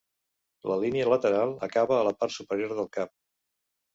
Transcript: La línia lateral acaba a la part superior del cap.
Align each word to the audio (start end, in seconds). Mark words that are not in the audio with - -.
La 0.71 0.77
línia 0.83 1.09
lateral 1.11 1.53
acaba 1.67 1.99
a 1.99 2.07
la 2.09 2.13
part 2.21 2.35
superior 2.39 2.75
del 2.79 2.91
cap. 2.99 3.13